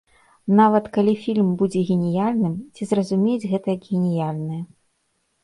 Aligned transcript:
Нават 0.59 0.85
калі 0.95 1.13
фільм 1.25 1.51
будзе 1.59 1.83
геніяльным, 1.89 2.57
ці 2.75 2.89
зразумеюць 2.93 3.49
гэта 3.53 3.67
як 3.77 3.87
геніяльнае. 3.93 4.61